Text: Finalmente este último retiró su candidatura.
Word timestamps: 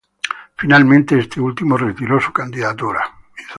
Finalmente 0.57 1.19
este 1.19 1.39
último 1.39 1.77
retiró 1.77 2.19
su 2.19 2.33
candidatura. 2.33 3.01